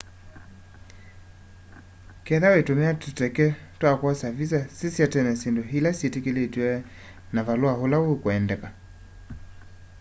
ketha 2.25 2.49
wĩtũmĩa 2.55 2.91
tũteka 3.01 3.45
twa 3.79 3.91
kwosa 3.99 4.27
vĩsa 4.37 4.59
sĩsya 4.77 5.05
tene 5.13 5.31
syĩndũ 5.41 5.61
ĩla 5.77 5.91
syĩtĩkĩlĩtwe 5.99 6.67
na 6.79 6.83
na 7.33 7.41
valũa 7.47 7.73
ũla 7.83 7.97
wĩkwendeka 8.05 8.67